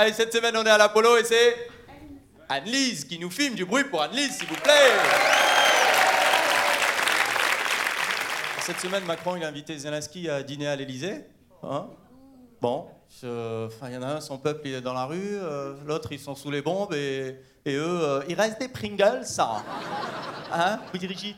Allez, 0.00 0.12
cette 0.12 0.32
semaine, 0.32 0.56
on 0.56 0.64
est 0.64 0.70
à 0.70 0.78
l'Apollo 0.78 1.16
et 1.16 1.24
c'est 1.24 1.56
Anne-Lise 2.48 3.04
qui 3.04 3.18
nous 3.18 3.32
filme. 3.32 3.56
Du 3.56 3.64
bruit 3.64 3.82
pour 3.82 4.00
Anne-Lise, 4.00 4.38
s'il 4.38 4.46
vous 4.46 4.54
plaît. 4.54 4.92
Cette 8.60 8.78
semaine, 8.78 9.04
Macron, 9.06 9.34
il 9.34 9.42
a 9.42 9.48
invité 9.48 9.76
Zelensky 9.76 10.30
à 10.30 10.44
dîner 10.44 10.68
à 10.68 10.76
l'Elysée. 10.76 11.24
Hein 11.64 11.88
bon, 12.60 12.86
il 13.24 13.28
y 13.92 13.96
en 13.96 14.02
a 14.02 14.06
un, 14.06 14.20
son 14.20 14.38
peuple, 14.38 14.68
il 14.68 14.74
est 14.74 14.80
dans 14.80 14.92
la 14.94 15.06
rue. 15.06 15.18
euh, 15.20 15.74
L'autre, 15.84 16.12
ils 16.12 16.20
sont 16.20 16.36
sous 16.36 16.52
les 16.52 16.62
bombes. 16.62 16.94
Et, 16.94 17.34
eux, 17.66 17.82
euh, 18.00 18.22
il 18.28 18.40
reste 18.40 18.60
des 18.60 18.68
Pringles, 18.68 19.24
ça. 19.24 19.64
Hein 20.52 20.78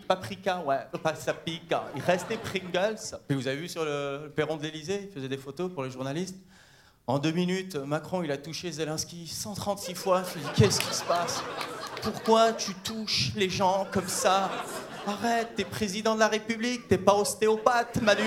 paprika, 0.07 0.59
ouais, 0.67 0.81
ça 1.15 1.33
pique. 1.33 1.73
Il 1.97 2.03
reste 2.03 2.29
des 2.29 2.37
Pringles. 2.37 2.99
Et 3.31 3.35
vous 3.35 3.49
avez 3.49 3.57
vu 3.57 3.71
sur 3.71 3.87
le, 3.87 4.25
le 4.25 4.31
perron 4.31 4.59
de 4.59 4.65
l'Elysée, 4.65 5.09
il 5.09 5.15
faisait 5.15 5.31
des 5.31 5.39
photos 5.39 5.73
pour 5.73 5.83
les 5.83 5.91
journalistes. 5.91 6.37
En 7.07 7.19
deux 7.19 7.32
minutes, 7.32 7.77
Macron, 7.77 8.23
il 8.23 8.30
a 8.30 8.37
touché 8.37 8.71
Zelensky 8.71 9.27
136 9.27 9.95
fois. 9.95 10.23
Qu'est-ce 10.54 10.81
qui 10.81 10.95
se 10.95 11.03
passe? 11.04 11.43
Pourquoi 12.03 12.53
tu 12.53 12.73
touches 12.75 13.32
les 13.36 13.50
gens 13.50 13.86
comme 13.90 14.09
ça? 14.09 14.50
Arrête, 15.07 15.54
t'es 15.57 15.64
président 15.64 16.14
de 16.14 16.21
la 16.21 16.29
République, 16.29 16.86
t'es 16.89 16.99
pas 16.99 17.14
ostéopathe, 17.14 18.00
Manu. 18.03 18.23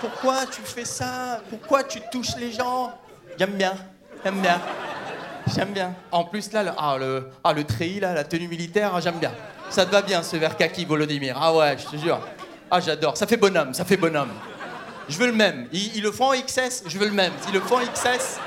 Pourquoi 0.00 0.44
tu 0.46 0.60
fais 0.62 0.84
ça? 0.84 1.40
Pourquoi 1.48 1.84
tu 1.84 2.00
touches 2.12 2.36
les 2.36 2.52
gens? 2.52 2.92
J'aime 3.38 3.52
bien, 3.52 3.74
j'aime 4.22 4.40
bien. 4.40 4.60
J'aime 5.54 5.72
bien. 5.72 5.94
En 6.10 6.24
plus, 6.24 6.52
là, 6.52 6.64
le, 6.64 6.70
ah, 6.76 6.96
le, 6.98 7.30
ah, 7.42 7.52
le 7.52 7.64
treillis, 7.64 8.00
là, 8.00 8.12
la 8.12 8.24
tenue 8.24 8.48
militaire, 8.48 8.92
ah, 8.94 9.00
j'aime 9.00 9.18
bien. 9.18 9.32
Ça 9.70 9.86
te 9.86 9.92
va 9.92 10.02
bien, 10.02 10.22
ce 10.22 10.36
vert 10.36 10.56
kaki, 10.56 10.84
Volodymyr? 10.84 11.38
Ah 11.40 11.54
ouais, 11.54 11.76
je 11.78 11.86
te 11.86 11.96
jure. 11.96 12.20
Ah, 12.70 12.80
j'adore. 12.80 13.16
Ça 13.16 13.26
fait 13.26 13.36
bonhomme, 13.36 13.72
ça 13.72 13.84
fait 13.84 13.96
bonhomme. 13.96 14.32
Je 15.08 15.18
veux 15.18 15.26
le 15.26 15.32
même. 15.32 15.68
Ils, 15.72 16.02
le 16.02 16.10
font 16.10 16.32
en 16.32 16.40
XS, 16.40 16.82
je 16.86 16.98
veux 16.98 17.06
le 17.06 17.12
même. 17.12 17.32
Ils 17.48 17.54
le 17.54 17.60
font 17.60 17.76
en 17.76 17.80
XS. 17.80 18.40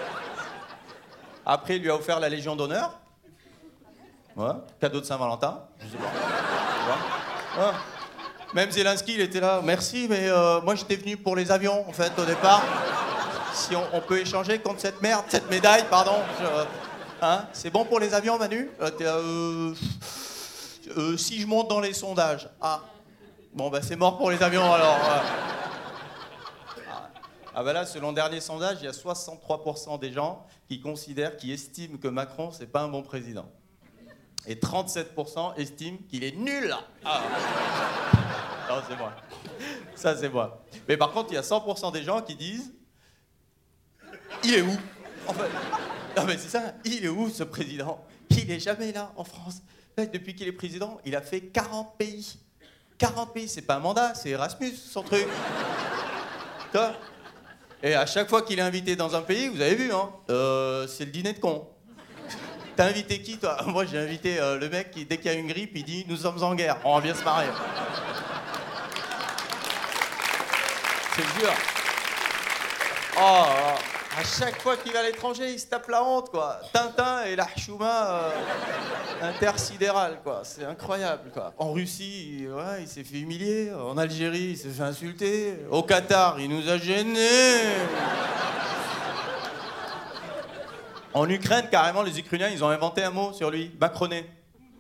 Après, 1.46 1.78
il 1.78 1.82
lui 1.82 1.90
a 1.90 1.96
offert 1.96 2.20
la 2.20 2.30
Légion 2.30 2.56
d'honneur. 2.56 3.00
Cadeau 4.80 5.00
de 5.02 5.06
Saint-Valentin. 5.06 5.64
Même 8.54 8.72
Zelensky, 8.72 9.14
il 9.14 9.22
était 9.22 9.40
là. 9.40 9.62
Merci, 9.64 10.08
mais 10.10 10.28
euh, 10.30 10.62
moi, 10.62 10.76
j'étais 10.76 10.96
venu 10.96 11.18
pour 11.18 11.36
les 11.36 11.52
avions, 11.52 11.88
en 11.88 11.94
fait, 11.94 12.12
au 12.18 12.26
départ. 12.26 12.64
Si 13.54 13.76
on, 13.76 14.02
peut 14.02 14.20
échanger 14.20 14.60
contre 14.60 14.80
cette 14.82 15.02
merde, 15.02 15.26
cette 15.28 15.50
médaille, 15.50 15.86
pardon. 15.90 16.16
Je- 16.40 17.26
hein, 17.26 17.46
C'est 17.54 17.70
bon 17.70 17.86
pour 17.86 18.00
les 18.00 18.14
avions, 18.14 18.38
Manu 18.38 18.70
Euh, 18.82 18.92
euh, 19.02 19.74
euh, 20.98 21.18
Si 21.18 21.40
je 21.42 21.48
monte 21.48 21.68
dans 21.68 21.80
les 21.80 21.94
sondages. 21.94 22.50
Ah. 22.62 22.82
Bon, 23.54 23.70
bah, 23.70 23.80
c'est 23.82 23.96
mort 23.96 24.18
pour 24.18 24.30
les 24.32 24.42
avions, 24.42 24.72
alors. 24.74 24.98
Ah 27.56 27.64
bah 27.64 27.74
là, 27.74 27.86
selon 27.86 28.10
le 28.10 28.16
dernier 28.16 28.42
sondage, 28.42 28.78
il 28.82 28.86
y 28.86 28.88
a 28.88 28.92
63% 28.92 30.00
des 30.00 30.12
gens 30.12 30.46
qui 30.68 30.80
considèrent, 30.80 31.36
qui 31.36 31.52
estiment 31.52 31.98
que 31.98 32.08
Macron, 32.08 32.52
c'est 32.52 32.68
pas 32.68 32.82
un 32.82 32.88
bon 32.88 33.02
président. 33.02 33.50
Et 34.46 34.56
37% 34.56 35.58
estiment 35.58 35.98
qu'il 36.10 36.24
est 36.24 36.36
nul. 36.36 36.74
Ah. 37.04 37.22
Non, 38.70 38.76
c'est 38.88 38.96
moi. 38.98 39.14
Ça, 39.96 40.16
c'est 40.16 40.30
moi. 40.30 40.64
Mais 40.88 40.96
par 40.96 41.12
contre, 41.12 41.32
il 41.32 41.36
y 41.36 41.38
a 41.38 41.42
100% 41.42 41.92
des 41.92 42.04
gens 42.04 42.22
qui 42.22 42.36
disent 42.36 42.72
Il 44.44 44.54
est 44.54 44.62
où? 44.62 44.78
En 45.28 45.34
fait, 45.34 45.50
non, 46.16 46.26
mais 46.26 46.38
c'est 46.38 46.50
ça. 46.50 46.74
Il 46.86 47.04
est 47.04 47.10
où, 47.10 47.30
ce 47.30 47.44
président? 47.44 48.04
Il 48.30 48.50
est 48.52 48.60
jamais 48.60 48.92
là, 48.92 49.12
en 49.16 49.24
France. 49.24 49.62
Depuis 49.98 50.36
qu'il 50.36 50.48
est 50.48 50.54
président, 50.54 51.00
il 51.04 51.16
a 51.16 51.22
fait 51.22 51.42
40 51.42 51.98
pays. 51.98 52.38
40 52.98 53.34
pays, 53.34 53.50
c'est 53.50 53.62
pas 53.62 53.76
un 53.76 53.80
mandat, 53.80 54.14
c'est 54.14 54.30
Erasmus, 54.30 54.76
son 54.76 55.04
truc. 55.04 55.26
Tu 56.72 56.78
vois? 56.78 56.94
Et 57.82 57.96
à 57.96 58.06
chaque 58.06 58.30
fois 58.30 58.42
qu'il 58.42 58.60
est 58.60 58.64
invité 58.64 58.96
dans 58.96 59.16
un 59.16 59.22
pays, 59.22 59.48
vous 59.48 59.62
avez 59.62 59.76
vu, 59.76 59.92
hein, 59.94 60.10
euh, 60.30 60.86
c'est 60.88 61.06
le 61.06 61.12
dîner 61.12 61.34
de 61.34 61.40
con. 61.40 61.68
T'as 62.76 62.88
invité 62.88 63.22
qui, 63.22 63.38
toi 63.38 63.58
Moi, 63.68 63.86
j'ai 63.86 63.98
invité 63.98 64.40
euh, 64.40 64.58
le 64.60 64.70
mec 64.70 64.92
qui, 64.92 65.06
dès 65.06 65.18
qu'il 65.18 65.32
y 65.32 65.36
a 65.36 65.38
une 65.38 65.48
grippe, 65.48 65.72
il 65.76 65.84
dit 65.84 66.06
Nous 66.08 66.18
sommes 66.18 66.44
en 66.44 66.56
guerre. 66.56 66.78
On 66.84 67.00
vient 67.00 67.16
se 67.16 67.24
marrer. 67.24 67.48
Je 71.18 71.22
te 71.22 71.40
jure. 71.40 71.54
Oh, 73.18 73.20
là. 73.20 73.89
À 74.18 74.24
chaque 74.24 74.62
fois 74.62 74.76
qu'il 74.78 74.92
va 74.92 75.00
à 75.00 75.04
l'étranger, 75.04 75.52
il 75.52 75.60
se 75.60 75.68
tape 75.68 75.88
la 75.88 76.04
honte, 76.04 76.30
quoi. 76.30 76.60
Tintin 76.74 77.24
et 77.24 77.36
l'Archouma 77.36 78.12
euh, 78.12 78.32
intersidéral, 79.22 80.20
quoi. 80.24 80.42
C'est 80.44 80.66
incroyable, 80.66 81.30
quoi. 81.32 81.54
En 81.58 81.72
Russie, 81.72 82.40
il, 82.40 82.52
ouais, 82.52 82.82
il 82.82 82.88
s'est 82.88 83.04
fait 83.04 83.20
humilier. 83.20 83.72
En 83.74 83.98
Algérie, 83.98 84.52
il 84.52 84.58
s'est 84.58 84.70
fait 84.70 84.84
insulter. 84.84 85.60
Au 85.70 85.84
Qatar, 85.84 86.40
il 86.40 86.50
nous 86.50 86.68
a 86.70 86.78
gênés. 86.78 87.62
En 91.14 91.30
Ukraine, 91.30 91.68
carrément, 91.72 92.04
les 92.04 92.18
Ukrainiens, 92.20 92.50
ils 92.50 92.64
ont 92.64 92.70
inventé 92.70 93.04
un 93.04 93.12
mot 93.12 93.34
sur 93.34 93.52
lui, 93.52 93.72
macroné. 93.80 94.26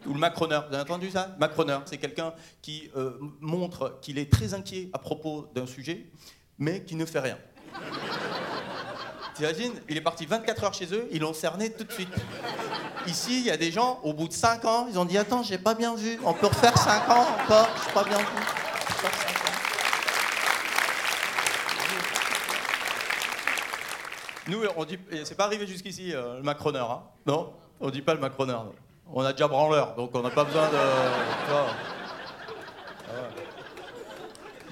Ou 0.05 0.13
le 0.13 0.19
macroneur. 0.19 0.65
Vous 0.67 0.73
avez 0.73 0.83
entendu 0.83 1.11
ça? 1.11 1.35
Macroneur. 1.39 1.81
C'est 1.85 1.97
quelqu'un 1.97 2.33
qui 2.61 2.89
euh, 2.95 3.17
montre 3.41 3.99
qu'il 4.01 4.17
est 4.17 4.31
très 4.31 4.53
inquiet 4.53 4.89
à 4.93 4.99
propos 4.99 5.49
d'un 5.53 5.65
sujet, 5.65 6.05
mais 6.57 6.83
qui 6.83 6.95
ne 6.95 7.05
fait 7.05 7.19
rien. 7.19 7.37
T'imagines 9.39 9.71
Il 9.87 9.95
est 9.95 10.01
parti 10.01 10.25
24 10.25 10.63
heures 10.65 10.73
chez 10.73 10.93
eux, 10.93 11.07
ils 11.11 11.21
l'ont 11.21 11.33
cerné 11.33 11.71
tout 11.71 11.85
de 11.85 11.91
suite. 11.93 12.13
Ici, 13.07 13.39
il 13.39 13.45
y 13.45 13.51
a 13.51 13.55
des 13.55 13.71
gens, 13.71 14.01
au 14.03 14.11
bout 14.11 14.27
de 14.27 14.33
5 14.33 14.65
ans, 14.65 14.87
ils 14.91 14.99
ont 14.99 15.05
dit 15.05 15.17
Attends, 15.17 15.43
j'ai 15.43 15.57
pas 15.57 15.75
bien 15.75 15.95
vu. 15.95 16.19
On 16.25 16.33
peut 16.33 16.47
refaire 16.47 16.77
5 16.77 17.09
ans 17.09 17.25
encore 17.45 17.69
J'ai 17.85 17.93
pas 17.93 18.03
bien 18.03 18.17
vu. 18.17 18.25
Nous, 24.49 24.61
on 24.75 24.83
dit, 24.83 24.99
c'est 25.23 25.35
pas 25.35 25.45
arrivé 25.45 25.65
jusqu'ici, 25.65 26.13
euh, 26.13 26.37
le 26.37 26.43
macroneur, 26.43 26.91
hein 26.91 27.03
Non 27.25 27.53
On 27.79 27.91
dit 27.91 28.01
pas 28.01 28.15
le 28.15 28.19
macroneur. 28.19 28.65
On 29.13 29.23
a 29.23 29.31
déjà 29.31 29.47
branleur, 29.47 29.95
donc 29.95 30.11
on 30.13 30.21
n'a 30.21 30.31
pas 30.31 30.43
besoin 30.43 30.67
de. 30.67 30.77
Ah. 31.49 31.65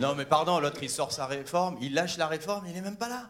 Non, 0.01 0.13
mais 0.13 0.25
pardon, 0.25 0.59
l'autre, 0.59 0.79
il 0.81 0.89
sort 0.89 1.13
sa 1.13 1.25
réforme, 1.25 1.78
il 1.79 1.94
lâche 1.94 2.17
la 2.17 2.28
réforme, 2.28 2.66
il 2.67 2.75
est 2.75 2.81
même 2.81 2.97
pas 2.97 3.07
là. 3.07 3.29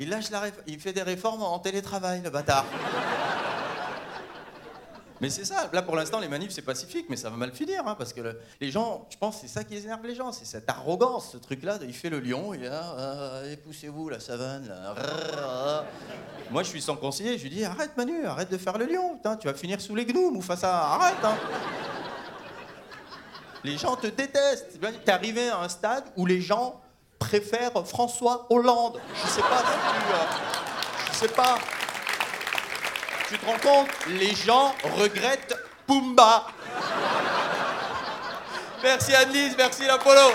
Il 0.00 0.08
lâche 0.08 0.30
la 0.30 0.42
il 0.66 0.80
fait 0.80 0.92
des 0.92 1.02
réformes 1.02 1.42
en 1.42 1.58
télétravail, 1.58 2.20
le 2.22 2.30
bâtard. 2.30 2.64
Mais 5.20 5.30
c'est 5.30 5.44
ça, 5.44 5.70
là 5.72 5.80
pour 5.80 5.94
l'instant 5.94 6.18
les 6.18 6.26
manifs 6.28 6.50
c'est 6.50 6.60
pacifique, 6.60 7.06
mais 7.08 7.16
ça 7.16 7.30
va 7.30 7.36
mal 7.36 7.52
finir, 7.52 7.86
hein, 7.86 7.94
parce 7.96 8.12
que 8.12 8.20
le- 8.20 8.38
les 8.60 8.70
gens, 8.72 9.06
je 9.08 9.16
pense 9.16 9.40
c'est 9.40 9.48
ça 9.48 9.62
qui 9.62 9.76
énerve 9.76 10.04
les 10.04 10.14
gens, 10.14 10.32
c'est 10.32 10.44
cette 10.44 10.68
arrogance, 10.68 11.30
ce 11.32 11.36
truc-là, 11.38 11.78
il 11.82 11.94
fait 11.94 12.10
le 12.10 12.18
lion, 12.18 12.52
il 12.52 12.64
est 12.64 12.68
là, 12.68 13.38
allez 13.38 13.56
poussez-vous 13.56 14.08
la 14.08 14.18
savane. 14.18 14.68
Moi 16.50 16.62
je 16.64 16.68
suis 16.68 16.82
son 16.82 16.96
conseiller, 16.96 17.38
je 17.38 17.44
lui 17.44 17.50
dis 17.50 17.64
arrête 17.64 17.96
Manu, 17.96 18.26
arrête 18.26 18.50
de 18.50 18.58
faire 18.58 18.76
le 18.76 18.86
lion, 18.86 19.18
tu 19.40 19.46
vas 19.46 19.54
finir 19.54 19.80
sous 19.80 19.94
les 19.94 20.04
gnous, 20.04 20.32
Mufasa, 20.32 20.92
arrête 20.94 21.14
hein. 21.22 21.36
Les 23.62 23.78
gens 23.78 23.94
te 23.96 24.08
détestent, 24.08 24.78
t'es 25.04 25.12
arrivé 25.12 25.48
à 25.48 25.60
un 25.60 25.68
stade 25.68 26.04
où 26.16 26.26
les 26.26 26.40
gens 26.42 26.80
préfèrent 27.26 27.86
François 27.86 28.46
Hollande, 28.50 29.00
je 29.14 29.28
sais 29.28 29.40
pas 29.40 29.58
si 29.58 29.64
tu... 29.64 30.12
euh, 30.12 31.12
je 31.12 31.16
sais 31.18 31.28
pas... 31.28 31.58
Tu 33.28 33.38
te 33.38 33.46
rends 33.46 33.58
compte 33.58 33.88
Les 34.08 34.34
gens 34.34 34.74
regrettent 34.98 35.56
Pumba. 35.86 36.46
Merci 38.82 39.14
Annelise, 39.14 39.54
merci 39.56 39.86
l'Apollo. 39.86 40.30